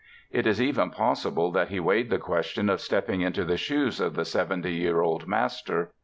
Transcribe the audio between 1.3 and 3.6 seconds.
that he weighed the question of stepping into the